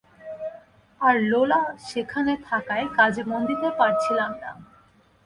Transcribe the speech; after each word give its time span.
আর 1.01 1.15
Lola 1.21 1.61
সেখানে 1.89 2.33
থাকায়, 2.49 2.85
কাজে 2.97 3.23
মন 3.23 3.41
দিতে 3.49 3.69
পারছিলাম 3.79 4.31
না। 4.41 4.51